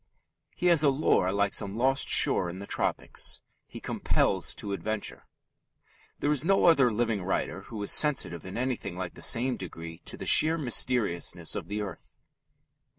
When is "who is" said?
7.61-7.91